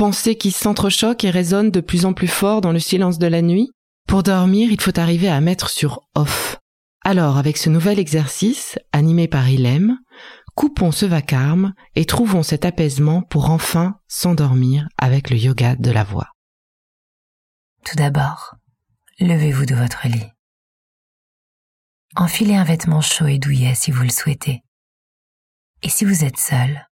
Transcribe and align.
pensée 0.00 0.34
qui 0.34 0.50
s'entrechoque 0.50 1.24
et 1.24 1.30
résonne 1.30 1.70
de 1.70 1.82
plus 1.82 2.06
en 2.06 2.14
plus 2.14 2.26
fort 2.26 2.62
dans 2.62 2.72
le 2.72 2.78
silence 2.78 3.18
de 3.18 3.26
la 3.26 3.42
nuit. 3.42 3.70
Pour 4.08 4.22
dormir, 4.22 4.72
il 4.72 4.80
faut 4.80 4.98
arriver 4.98 5.28
à 5.28 5.42
mettre 5.42 5.68
sur 5.68 6.08
off. 6.14 6.56
Alors, 7.04 7.36
avec 7.36 7.58
ce 7.58 7.68
nouvel 7.68 7.98
exercice, 7.98 8.78
animé 8.92 9.28
par 9.28 9.46
Ilem, 9.50 9.98
coupons 10.54 10.90
ce 10.90 11.04
vacarme 11.04 11.74
et 11.96 12.06
trouvons 12.06 12.42
cet 12.42 12.64
apaisement 12.64 13.20
pour 13.20 13.50
enfin 13.50 14.00
s'endormir 14.08 14.88
avec 14.96 15.28
le 15.28 15.36
yoga 15.36 15.76
de 15.76 15.90
la 15.90 16.02
voix. 16.02 16.28
Tout 17.84 17.96
d'abord, 17.96 18.54
levez-vous 19.18 19.66
de 19.66 19.74
votre 19.74 20.08
lit. 20.08 20.30
Enfilez 22.16 22.56
un 22.56 22.64
vêtement 22.64 23.02
chaud 23.02 23.26
et 23.26 23.38
douillet 23.38 23.74
si 23.74 23.90
vous 23.90 24.04
le 24.04 24.08
souhaitez. 24.08 24.62
Et 25.82 25.90
si 25.90 26.06
vous 26.06 26.24
êtes 26.24 26.38
seul, 26.38 26.86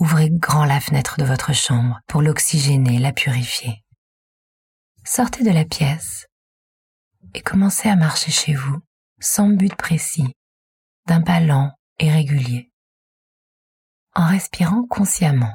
ouvrez 0.00 0.30
grand 0.30 0.64
la 0.64 0.80
fenêtre 0.80 1.18
de 1.18 1.24
votre 1.24 1.52
chambre 1.52 2.00
pour 2.06 2.22
l'oxygéner, 2.22 2.98
la 2.98 3.12
purifier. 3.12 3.84
Sortez 5.04 5.44
de 5.44 5.50
la 5.50 5.66
pièce 5.66 6.26
et 7.34 7.42
commencez 7.42 7.88
à 7.88 7.96
marcher 7.96 8.32
chez 8.32 8.54
vous 8.54 8.80
sans 9.20 9.50
but 9.50 9.74
précis, 9.76 10.34
d'un 11.06 11.20
pas 11.20 11.40
lent 11.40 11.72
et 11.98 12.10
régulier, 12.10 12.72
en 14.14 14.26
respirant 14.26 14.86
consciemment. 14.86 15.54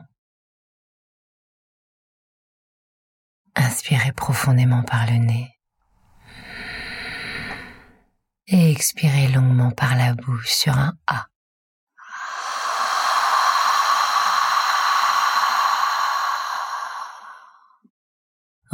Inspirez 3.56 4.12
profondément 4.12 4.83
par 4.83 5.07
le 5.07 5.17
nez 5.17 5.51
et 8.47 8.72
expirez 8.72 9.27
longuement 9.29 9.72
par 9.72 9.95
la 9.95 10.13
bouche 10.13 10.51
sur 10.51 10.77
un 10.77 10.95
A. 11.07 11.25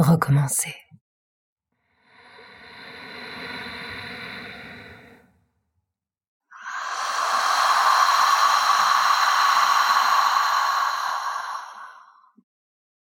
Recommencez. 0.02 0.74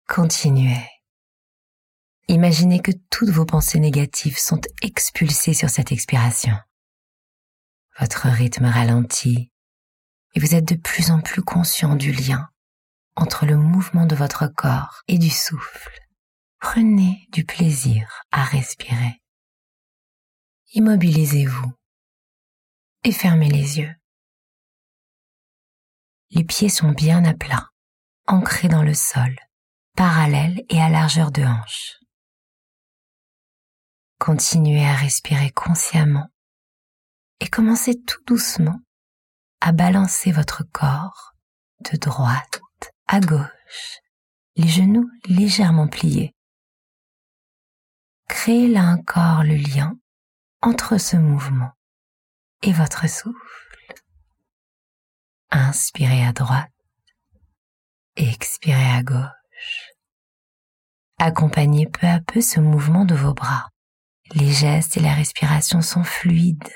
Continuez. 0.08 0.78
Imaginez 2.30 2.80
que 2.80 2.94
toutes 3.10 3.28
vos 3.32 3.46
pensées 3.46 3.80
négatives 3.82 4.38
sont 4.38 4.62
expulsées 4.82 5.54
sur 5.54 5.70
cette 5.70 5.92
expiration. 5.92 6.56
Votre 8.00 8.30
rythme 8.30 8.64
ralentit 8.64 9.52
et 10.36 10.40
vous 10.40 10.56
êtes 10.56 10.66
de 10.66 10.76
plus 10.76 11.12
en 11.12 11.20
plus 11.20 11.42
conscient 11.42 11.98
du 11.98 12.14
lien 12.14 12.48
entre 13.18 13.46
le 13.46 13.58
mouvement 13.58 14.06
de 14.06 14.16
votre 14.16 14.48
corps 14.48 15.02
et 15.10 15.18
du 15.18 15.30
souffle. 15.30 16.07
Prenez 16.60 17.28
du 17.32 17.46
plaisir 17.46 18.24
à 18.32 18.44
respirer. 18.44 19.22
Immobilisez-vous 20.74 21.72
et 23.04 23.12
fermez 23.12 23.50
les 23.50 23.80
yeux. 23.80 23.96
Les 26.32 26.44
pieds 26.44 26.70
sont 26.70 26.92
bien 26.92 27.24
à 27.26 27.34
plat, 27.34 27.70
ancrés 28.26 28.68
dans 28.68 28.84
le 28.84 28.94
sol, 28.94 29.36
parallèles 29.96 30.66
et 30.70 30.82
à 30.82 30.90
largeur 30.90 31.32
de 31.32 31.44
hanche. 31.44 32.00
Continuez 34.20 34.86
à 34.86 34.96
respirer 34.96 35.52
consciemment 35.52 36.28
et 37.40 37.48
commencez 37.48 38.02
tout 38.02 38.22
doucement 38.26 38.80
à 39.62 39.72
balancer 39.72 40.32
votre 40.32 40.64
corps 40.74 41.34
de 41.92 41.98
droite 41.98 42.62
à 43.08 43.20
gauche, 43.20 44.00
les 44.56 44.68
genoux 44.68 45.10
légèrement 45.28 45.88
pliés. 45.88 46.34
Créez 48.28 48.68
là 48.68 48.84
encore 48.84 49.44
le 49.44 49.56
lien 49.56 49.98
entre 50.62 50.98
ce 50.98 51.18
mouvement 51.18 51.72
et 52.62 52.74
votre 52.74 53.08
souffle. 53.10 53.94
Inspirez 55.52 56.26
à 56.26 56.34
droite 56.34 56.72
expirez 58.18 58.92
à 58.92 59.04
gauche. 59.04 59.92
Accompagnez 61.20 61.88
peu 61.88 62.08
à 62.08 62.20
peu 62.20 62.42
ce 62.42 62.60
mouvement 62.60 63.06
de 63.06 63.16
vos 63.16 63.34
bras 63.34 63.70
les 64.34 64.52
gestes 64.52 64.98
et 64.98 65.00
la 65.00 65.14
respiration 65.14 65.82
sont 65.82 66.04
fluides, 66.04 66.74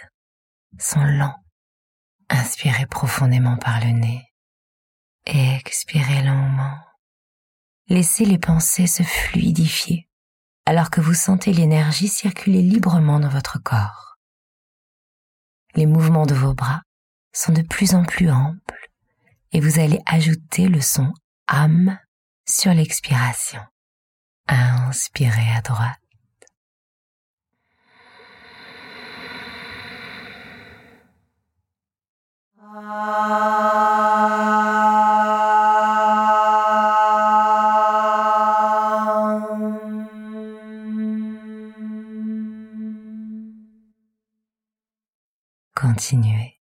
sont 0.79 1.03
lents. 1.03 1.35
Inspirez 2.29 2.85
profondément 2.85 3.57
par 3.57 3.81
le 3.81 3.91
nez 3.91 4.27
expirez 5.25 6.23
lentement. 6.23 6.79
Laissez 7.87 8.25
les 8.25 8.39
pensées 8.39 8.87
se 8.87 9.03
fluidifier 9.03 10.09
alors 10.65 10.89
que 10.89 11.01
vous 11.01 11.13
sentez 11.13 11.53
l'énergie 11.53 12.07
circuler 12.07 12.61
librement 12.61 13.19
dans 13.19 13.29
votre 13.29 13.61
corps. 13.61 14.17
Les 15.75 15.85
mouvements 15.85 16.25
de 16.25 16.33
vos 16.33 16.53
bras 16.53 16.81
sont 17.33 17.53
de 17.53 17.61
plus 17.61 17.95
en 17.95 18.03
plus 18.03 18.29
amples 18.29 18.89
et 19.51 19.59
vous 19.59 19.79
allez 19.79 19.99
ajouter 20.05 20.67
le 20.67 20.81
son 20.81 21.13
âme 21.47 21.97
sur 22.45 22.73
l'expiration. 22.73 23.61
Inspirez 24.47 25.51
à 25.55 25.61
droite 25.61 25.97
Continuez. 45.81 46.60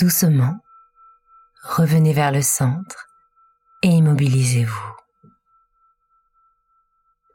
Doucement, 0.00 0.58
revenez 1.62 2.14
vers 2.14 2.32
le 2.32 2.40
centre 2.40 3.06
et 3.82 3.88
immobilisez-vous. 3.88 4.96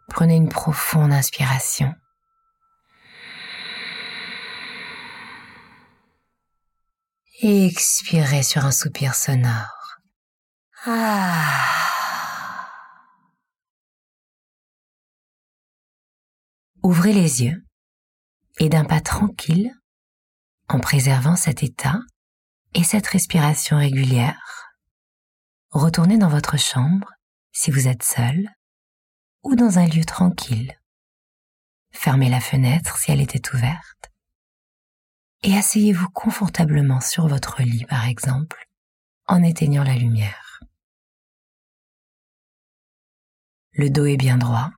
Prenez 0.08 0.36
une 0.36 0.50
profonde 0.50 1.14
inspiration. 1.14 1.94
Et 7.42 7.68
expirez 7.68 8.42
sur 8.42 8.66
un 8.66 8.72
soupir 8.72 9.14
sonore. 9.14 10.00
Ah. 10.86 11.62
Ouvrez 16.82 17.14
les 17.14 17.44
yeux 17.44 17.64
et 18.58 18.70
d'un 18.70 18.86
pas 18.86 19.02
tranquille, 19.02 19.72
en 20.68 20.80
préservant 20.80 21.36
cet 21.36 21.62
état 21.62 22.00
et 22.76 22.84
cette 22.84 23.08
respiration 23.08 23.78
régulière, 23.78 24.76
retournez 25.72 26.18
dans 26.18 26.28
votre 26.28 26.60
chambre 26.60 27.10
si 27.54 27.72
vous 27.72 27.88
êtes 27.88 28.04
seul 28.04 28.50
ou 29.44 29.56
dans 29.56 29.80
un 29.80 29.88
lieu 29.88 30.04
tranquille. 30.04 30.78
Fermez 31.92 32.30
la 32.30 32.42
fenêtre 32.42 32.98
si 32.98 33.12
elle 33.12 33.22
était 33.22 33.56
ouverte 33.56 34.12
et 35.44 35.56
asseyez-vous 35.56 36.10
confortablement 36.10 37.00
sur 37.00 37.30
votre 37.30 37.62
lit 37.62 37.86
par 37.86 38.06
exemple 38.06 38.68
en 39.26 39.42
éteignant 39.42 39.84
la 39.84 39.96
lumière. 39.96 40.60
Le 43.72 43.90
dos 43.90 44.06
est 44.06 44.18
bien 44.18 44.38
droit, 44.38 44.70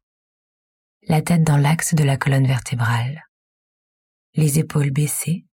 la 1.07 1.23
tête 1.23 1.43
dans 1.43 1.57
l'axe 1.57 1.95
de 1.95 2.03
la 2.03 2.17
colonne 2.17 2.45
vertébrale, 2.45 3.23
les 4.35 4.59
épaules 4.59 4.91
baissées, 4.91 5.46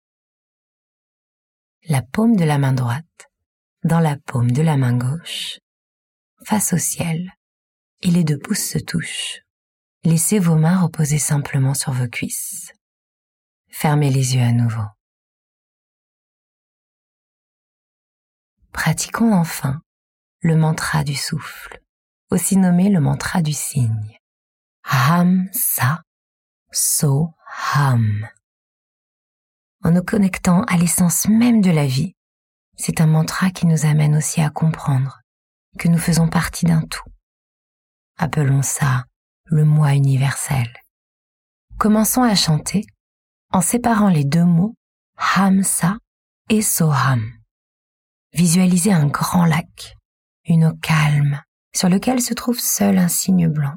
la 1.84 2.02
paume 2.02 2.36
de 2.36 2.44
la 2.44 2.58
main 2.58 2.74
droite 2.74 3.06
dans 3.84 4.00
la 4.00 4.16
paume 4.18 4.52
de 4.52 4.62
la 4.62 4.78
main 4.78 4.96
gauche, 4.96 5.60
face 6.46 6.74
au 6.74 6.78
ciel, 6.78 7.32
et 8.02 8.12
les 8.12 8.24
deux 8.24 8.38
pouces 8.38 8.64
se 8.64 8.78
touchent. 8.78 9.42
Laissez 10.04 10.40
vos 10.40 10.56
mains 10.56 10.82
reposer 10.82 11.18
simplement 11.18 11.74
sur 11.74 11.92
vos 11.92 12.08
cuisses. 12.08 12.72
Fermez 13.70 14.10
les 14.10 14.36
yeux 14.36 14.42
à 14.42 14.52
nouveau. 14.52 14.86
Pratiquons 18.72 19.34
enfin 19.34 19.82
le 20.40 20.56
mantra 20.56 21.04
du 21.04 21.16
souffle, 21.16 21.82
aussi 22.30 22.58
nommé 22.58 22.90
le 22.90 23.00
mantra 23.00 23.42
du 23.42 23.54
cygne. 23.54 24.18
Ham 24.84 25.48
sa 25.52 26.04
so 26.72 27.34
ham. 27.74 28.28
En 29.84 29.92
nous 29.92 30.04
connectant 30.04 30.64
à 30.66 30.78
l'essence 30.78 31.28
même 31.28 31.62
de 31.62 31.72
la 31.72 31.88
vie, 31.88 32.14
c'est 32.78 33.02
un 33.02 33.08
mantra 33.08 33.50
qui 33.50 33.66
nous 33.66 33.86
amène 33.86 34.16
aussi 34.16 34.42
à 34.42 34.50
comprendre 34.50 35.22
que 35.80 35.88
nous 35.88 35.98
faisons 35.98 36.28
partie 36.28 36.66
d'un 36.66 36.82
tout. 36.82 37.10
Appelons 38.18 38.62
ça 38.62 39.06
le 39.46 39.66
moi 39.66 39.94
universel. 39.94 40.72
Commençons 41.78 42.22
à 42.22 42.36
chanter 42.36 42.86
en 43.52 43.62
séparant 43.62 44.10
les 44.10 44.24
deux 44.24 44.46
mots 44.46 44.76
Hamsa 45.36 45.98
et 46.50 46.62
Soham. 46.62 47.32
Visualisez 48.34 48.94
un 48.94 49.08
grand 49.08 49.46
lac, 49.46 49.96
une 50.46 50.66
eau 50.66 50.74
calme, 50.82 51.42
sur 51.76 51.90
lequel 51.90 52.22
se 52.22 52.34
trouve 52.34 52.60
seul 52.60 52.98
un 52.98 53.08
signe 53.08 53.48
blanc 53.48 53.76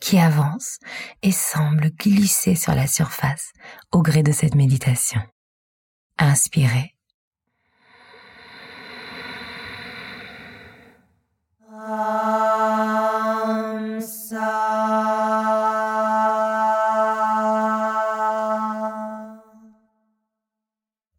qui 0.00 0.18
avance 0.18 0.78
et 1.22 1.30
semble 1.30 1.90
glisser 1.90 2.56
sur 2.56 2.74
la 2.74 2.86
surface 2.86 3.52
au 3.92 4.02
gré 4.02 4.22
de 4.22 4.32
cette 4.32 4.54
méditation. 4.54 5.20
Inspirez. 6.22 6.92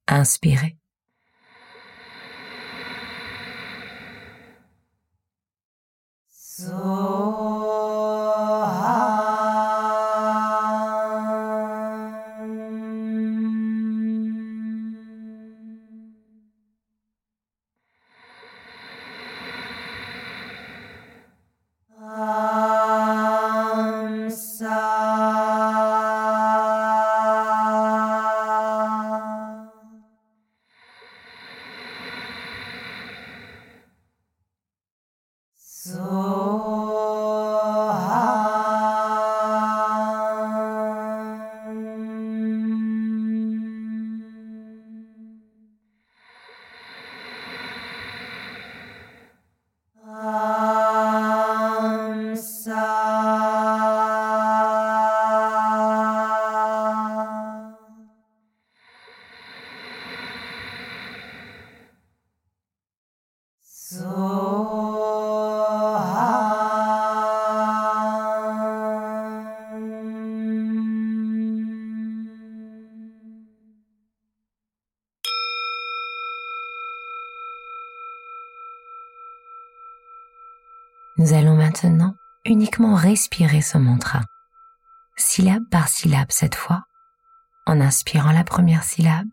Inspirez. 0.08 0.83
Nous 81.18 81.34
allons 81.34 81.56
maintenant 81.56 82.16
uniquement 82.44 82.96
respirer 82.96 83.62
ce 83.62 83.78
mantra, 83.78 84.22
syllabe 85.16 85.64
par 85.70 85.88
syllabe 85.88 86.32
cette 86.32 86.56
fois, 86.56 86.84
en 87.68 87.80
inspirant 87.80 88.32
la 88.32 88.44
première 88.44 88.84
syllabe 88.84 89.30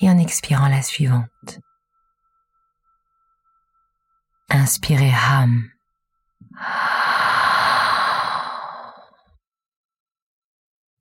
et 0.00 0.08
en 0.08 0.18
expirant 0.18 0.68
la 0.68 0.80
suivante. 0.80 1.60
Inspirez 4.48 5.12
Ham. 5.12 5.68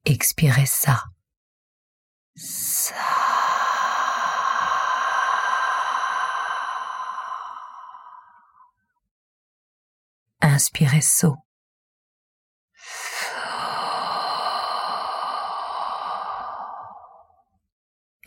Expirez 0.05 0.65
ça. 0.65 1.03
Inspirez 10.53 11.05
So. 11.05 11.37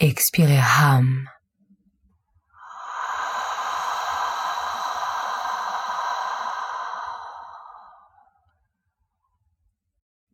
Expirez 0.01 0.61
Ham. 0.61 1.29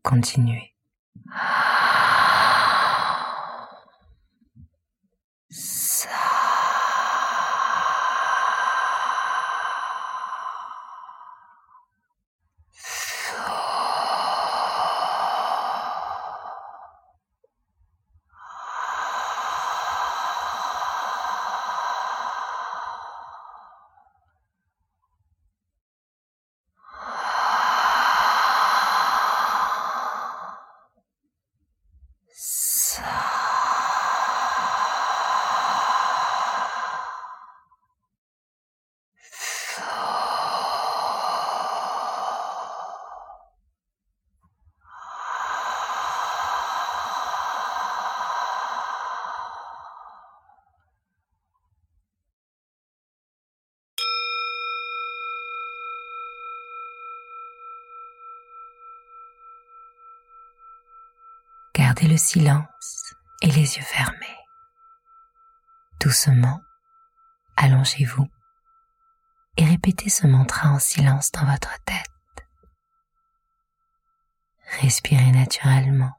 Continuez. 0.03 0.72
Gardez 61.93 62.09
le 62.09 62.17
silence 62.17 63.15
et 63.43 63.49
les 63.49 63.77
yeux 63.77 63.83
fermés. 63.83 64.39
Doucement, 66.01 66.59
allongez-vous 67.59 68.27
et 69.59 69.67
répétez 69.67 70.09
ce 70.09 70.27
mantra 70.27 70.71
en 70.71 70.79
silence 70.79 71.31
dans 71.33 71.45
votre 71.45 71.77
tête. 71.85 72.47
Respirez 74.81 75.33
naturellement 75.33 76.15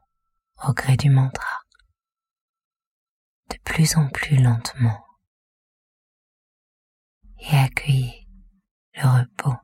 au 0.62 0.72
gré 0.74 0.96
du 0.96 1.10
mantra, 1.10 1.62
de 3.50 3.56
plus 3.64 3.96
en 3.96 4.08
plus 4.10 4.36
lentement, 4.36 5.04
et 7.40 7.58
accueillez 7.58 8.28
le 8.92 9.08
repos. 9.08 9.63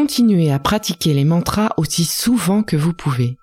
Continuez 0.00 0.50
à 0.50 0.58
pratiquer 0.58 1.12
les 1.12 1.26
mantras 1.26 1.74
aussi 1.76 2.06
souvent 2.06 2.62
que 2.62 2.74
vous 2.74 2.94
pouvez. 2.94 3.36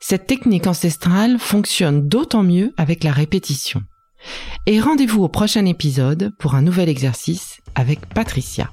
Cette 0.00 0.26
technique 0.26 0.66
ancestrale 0.66 1.38
fonctionne 1.38 2.08
d'autant 2.08 2.42
mieux 2.42 2.74
avec 2.76 3.04
la 3.04 3.12
répétition. 3.12 3.84
Et 4.66 4.80
rendez-vous 4.80 5.22
au 5.22 5.28
prochain 5.28 5.64
épisode 5.64 6.32
pour 6.40 6.56
un 6.56 6.62
nouvel 6.62 6.88
exercice 6.88 7.60
avec 7.76 8.04
Patricia. 8.06 8.72